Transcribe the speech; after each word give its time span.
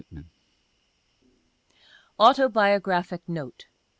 69 0.01 0.25
(3) 1.21 1.31
AUTOBIOGRAPHIC 2.25 3.21
Note. 3.29 3.67